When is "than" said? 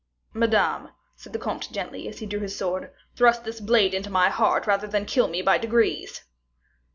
4.87-5.05